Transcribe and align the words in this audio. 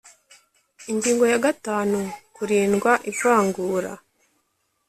Ingingo 0.91 1.25
ya 1.31 1.39
gatanu 1.45 1.97
Kurindwa 2.35 2.91
ivangura 3.11 3.91